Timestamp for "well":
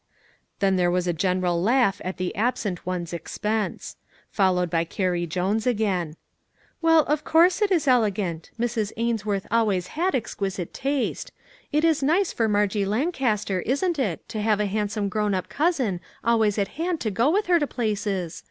6.81-7.01